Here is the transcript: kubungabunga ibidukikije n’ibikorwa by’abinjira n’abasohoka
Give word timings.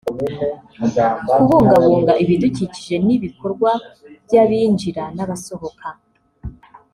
kubungabunga 1.37 2.13
ibidukikije 2.23 2.95
n’ibikorwa 3.05 3.71
by’abinjira 4.25 5.03
n’abasohoka 5.15 5.87